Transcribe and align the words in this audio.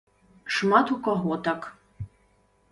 Шмат 0.55 0.87
у 0.95 0.97
каго 1.09 1.37
так. 1.49 1.71